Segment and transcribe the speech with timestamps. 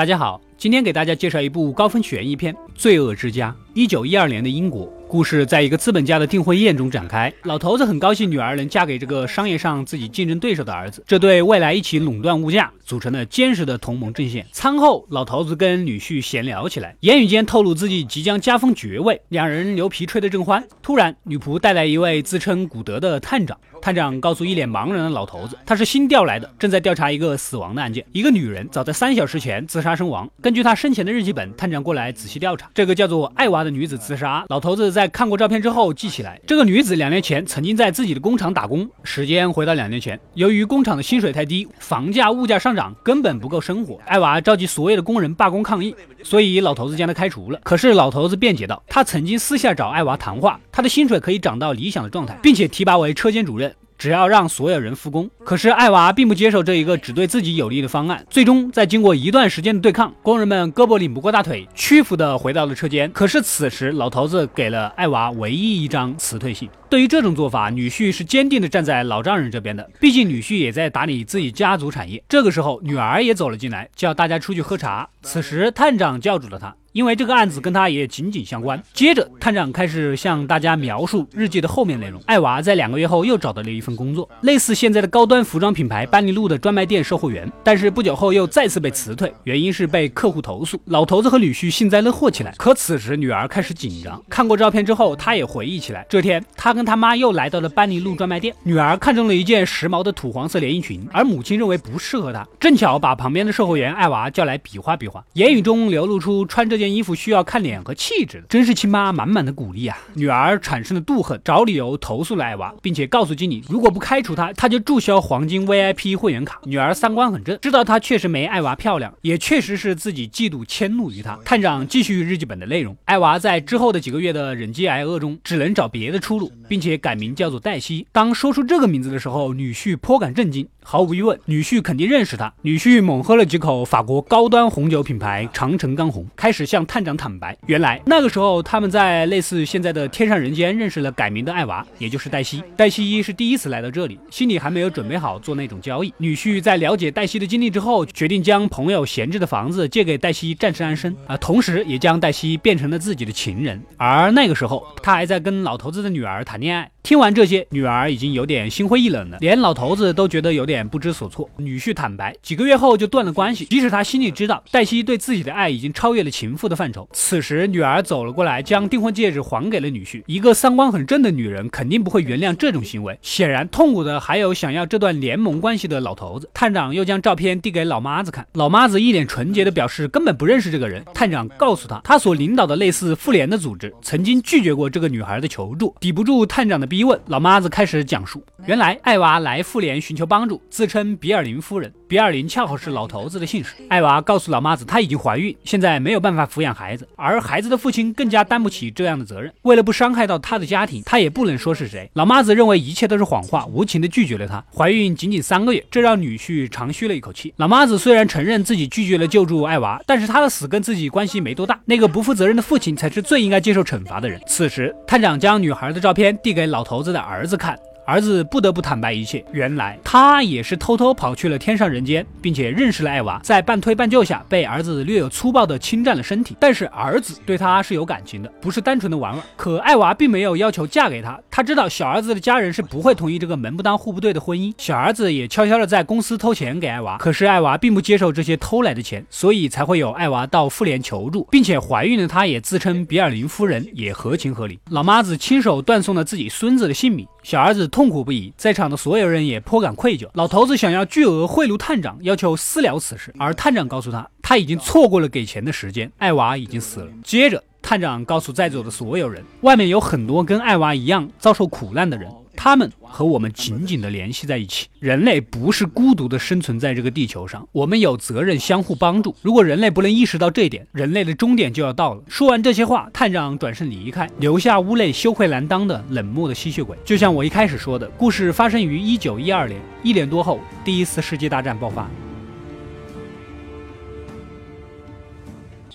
[0.00, 3.50] 大家好，今天给大家介绍一部高分悬疑片《罪恶之家》。
[3.72, 4.92] 一九一二年的英国。
[5.08, 7.32] 故事在一个资本家的订婚宴中展开。
[7.42, 14.46] 老头子很高兴女儿能嫁给这个商业上自己竞争对手的儿子，这对未来一起垄断物价组成了坚实的同盟阵线。
[14.52, 20.62] 餐后，老头子跟女婿闲聊起来，言语间透露自己即将加封爵位，两人牛皮吹得正欢。
[20.80, 23.58] 突然，女仆带来一位自称古德的探长。
[23.82, 28.04] 探长告诉一脸茫然的老头子，他是新调来的，正在调查一个死亡的案件。
[28.12, 30.30] 一个女人早在三小时前自杀身亡。
[30.50, 34.44] 根据他生前的日记本，探长过来仔细调查，这个叫做艾娃的女子自杀。
[34.48, 38.90] 老头子在看过照片之后记起来，这个女子两年前曾经在自己的工厂打工。
[39.04, 44.00] 时间回到两年前，由于工厂的薪水太低，房价物价上涨，根本不够生活。
[44.06, 47.60] 艾娃召集所有的工人罢工抗议，所以老头子将他开除了。
[47.62, 53.72] 可是老头子辩解道，他曾经私下找艾娃谈话，他的薪水可以涨到理想的状态，并且提拔为车间主任。
[54.00, 58.24] 只要让所有人复工，可是艾娃并不接受这一个只对自己有利的方案。
[58.30, 63.12] 最终，在经过一段时间的对抗，工人们胳膊拧不过大腿，屈服的回到了车间。
[63.12, 66.66] 可是此时，老头子给了艾娃唯一一张辞退信。
[66.88, 72.24] 对于这种做法，女婿是坚定的站在老丈人这边的，毕竟女婿也在打理自己家族产业。
[72.26, 75.06] 这个时候，女儿也走了进来，叫大家出去喝茶。
[75.20, 76.74] 此时，探长叫住了他。
[76.92, 78.82] 因为这个案子跟他也紧紧相关。
[78.92, 82.20] 接着，探长开始向大家描述日记的后面内容。
[82.26, 87.50] 艾娃在两个月后又找到了一份工作，类似现在的高端服装品牌班尼路的专卖店售货员。
[87.62, 90.80] 但是不久后又再次被辞退，原因是被客户投诉。
[90.86, 92.52] 老头子和女婿幸灾乐祸起来。
[92.58, 94.20] 可此时女儿开始紧张。
[94.28, 98.52] 看过照片之后，她也回忆起来，这天她跟他妈又来到了班尼路专卖店。
[98.64, 106.79] 女儿看中了一件时髦的土黄色连衣裙，而母亲认为不适合她，正巧把旁边的售货员艾娃叫来比划比划，言语中流露出穿着。
[106.80, 109.96] 件衣服需要看脸和气质的，真是亲妈满满的鼓励啊！
[110.14, 116.60] 女儿产生了妒恨，找理由投诉了艾娃，并且告诉经理，如果不开除她，她就注销黄金 VIP 会员卡。
[116.64, 121.38] 女儿三观很正，知道她确实没艾娃漂亮，也确实是自己嫉妒迁怒于她。
[121.44, 128.06] 探长继续日记本的内容，艾娃在之后的几个月的忍饥挨饿中，只能找别的出路，并且改名叫做黛西。
[128.10, 130.66] 当说出这个名字的时候，女婿颇感震惊。
[130.82, 132.52] 毫无疑问，女婿肯定认识她。
[132.62, 142.62] 女婿猛喝了几口法国高端红酒品牌长城干红，开始向探长坦白，原来那个时候他们在类似现在的天上人间认识了改名的艾娃，也就是黛西。
[142.76, 146.14] 黛西一是第一次来到这里，心里还没有准备好做那种交易。
[146.18, 153.82] 女婿在了解黛西的经历之后，决定将朋友闲置的房子借给黛西暂时安身啊，同时也将黛西变成了自己的情人。
[153.96, 156.88] 而那个时候，他还在跟老头子的女儿谈恋爱。
[157.02, 161.48] 听完这些，女儿已经有点心灰意冷了，连老头子都觉得有点不知所措。
[161.56, 167.08] 女婿坦白，几个月后就断了关系，即使他心里知道黛西对自己的爱已经超越了情妇的范畴。
[167.12, 170.22] 此时，女儿走了过来，将订婚戒指还给了女婿。
[170.26, 173.18] 一个三观很正的女人，肯定不会原谅这种行为。
[173.22, 176.50] 显然，痛苦的还有想要这段联盟关系的老头子。
[176.52, 181.02] 探长又将照片递给老妈子看，老妈子一脸纯洁的表示根本不认识这个人。
[181.14, 186.89] 探长告诉他，他所领导的类似妇联的组织，曾经拒绝过这个女孩的求助，抵不住探长的。
[186.90, 188.44] 逼问，老妈子开始讲述。
[188.66, 191.90] 原来艾娃来妇联寻求帮助，自称比尔林夫人。
[192.08, 193.76] 比尔林恰好是老头子的姓氏。
[193.88, 199.52] 艾娃告诉老妈子，她已经怀孕，现在没有办法抚养孩子，而孩子的父亲更加担不起这样的责任。
[199.62, 202.10] 为了不伤害到他的家庭，他也不能说是谁。
[202.14, 204.62] 老妈子认为一切都是谎话，无情的拒绝了他。
[204.76, 207.54] 怀孕仅仅三个月，这让女婿长吁了一口气。
[207.58, 211.78] 老妈子虽然承认自己拒绝了救助艾娃，但是她的死跟自己关系没多大。
[211.84, 214.40] 那个不负责任的父亲才是最应该接受惩罚的人。
[214.48, 217.78] 此时，探长将女孩的照片递给老老头子的儿子看。
[218.10, 226.56] 儿子不得不坦白一切，原来他也是偷偷跑去了天上人间，并且认识了艾娃，在半推半就下被儿子略有粗暴的侵占了身体。
[226.58, 229.40] 但是儿子对他是有感情的，不是单纯的玩玩。
[229.56, 234.74] 可艾娃并没有要求嫁给他，他知道小儿子的家人是不会同意这个门不当户不对的婚姻。
[234.76, 244.80] 小儿子也悄悄的在公司偷钱给艾娃，可是艾娃并不接受这些偷来的钱，所以才会有艾娃到妇联求助，并且怀孕的她也自称比尔林夫人，也合情合理。
[244.90, 247.88] 老妈子亲手断送了自己孙子的性命，小儿子。
[247.88, 250.28] 痛苦不已，在场的所有人也颇感愧疚。
[250.34, 257.08] 老头子想要巨额贿赂探长，要求私了此事，而探长告诉他，他已经错过了给钱的时间，艾娃已经死了。
[257.24, 262.30] 接着，探长告诉在座的所有人，外面有很多跟艾娃一样遭受苦难的人。
[262.62, 264.86] 他们和我们紧紧地联系在一起。
[264.98, 269.34] 人类不是孤独地生存在这个地球上，我们有责任相互帮助。
[269.40, 272.22] 如果人类不能意识到这一点，人类的终点就要到了。
[272.28, 276.94] 说完这些话，探长转身离开，留下屋内羞愧难当的冷漠的吸血鬼。
[277.02, 282.10] 就像我一开始说的，故事发生于一九一二年，一年多后，第一次世界大战爆发。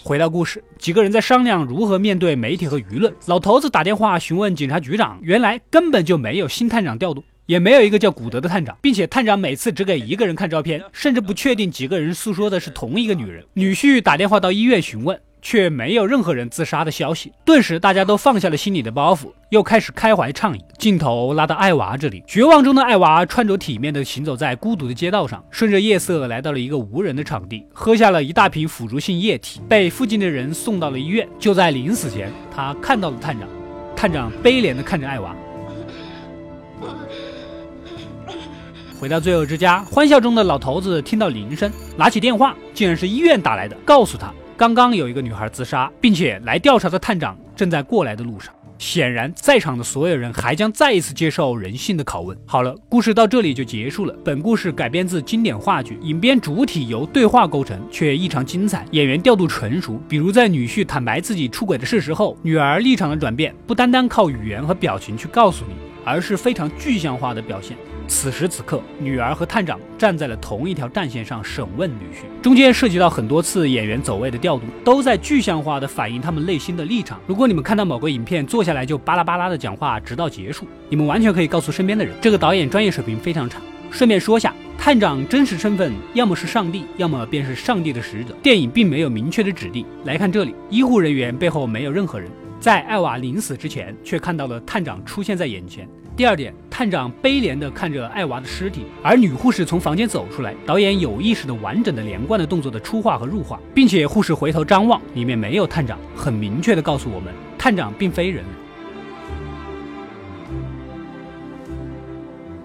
[0.08, 3.12] 回到故事，几个人在商量如何面对媒体和舆论。
[3.26, 7.24] 老头子打电话询问警察局长，原来根本就没有新探长调度。
[7.48, 13.44] 也没有一个叫古德的探长，并且探长每次只给一个人看照片，甚至不确定几个人诉说的是同一个女人。
[13.54, 15.20] 女婿打电话到医院询问。
[15.46, 20.62] 却没有任何人自杀的消息，顿时大家都放下了心里的包袱，又开始开怀畅饮。
[20.80, 31.30] 镜头拉到艾娃这里，绝望中的艾娃穿着体面的行走在孤独的街道上，顺着夜色来到了一个无人的场地，喝下了一大瓶腐竹性液体，被附近的人送到了医院。
[31.38, 33.48] 就在临死前，他看到了探长，
[33.96, 35.36] 探长悲怜地看着艾娃。
[39.00, 44.34] 回到罪恶之家，欢笑中的老头子听到铃声，拿起电话，竟然是医院打来的，告诉他。
[44.58, 48.54] 刚刚有一个女孩自杀，并且来调查的探长正在过来的路上。
[48.78, 52.38] 显然，在场的所有人还将再一次接受人性的拷问。
[52.46, 54.16] 好了，故事到这里就结束了。
[54.24, 60.00] 本故事改编自经典话剧，影片主体由对话构成，却异常精彩，演员调度纯熟。
[60.08, 65.74] 比如在女婿坦白自己出轨的事实后，女儿立场的转变，不单单靠语言和表情去告诉你，
[66.06, 67.76] 而是非常具象化的表现。
[68.08, 77.20] 此时此刻，女儿和探长站在了同一条战线上审问女婿，中间涉及到很多次演员走位的调度，都在具象化的反映他们内心的立场。
[77.28, 83.60] 如果你们看到某个影片坐下来就巴拉巴拉的讲话，直到结束，你们完全可以告诉身边的人，这个导演专业水平非常差。
[83.92, 88.36] 顺便说下，探长真实身份要么是上帝，要么便是上帝的使者。
[88.42, 89.86] 电影并没有明确的指定。
[90.04, 92.30] 来看这里，医护人员背后没有任何人，
[92.60, 95.88] 在艾娃临死之前，却看到了探长出现在眼前。
[96.16, 100.56] 第二点，探长悲怜地看着艾娃的尸体，而女护士从房间走出来。
[100.66, 108.46] 导演有意识的、完整的、连贯的动作的出画和入画，并且护士回头张望，里面没有探长，很明确的告诉我们，探长并非人。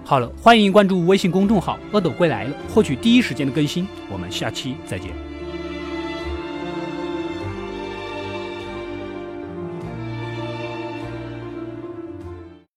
[0.04, 3.84] 好了，欢迎关注微信公众号“阿斗归来了”，获取第一时间的更新。
[4.12, 5.29] 我们下期再见。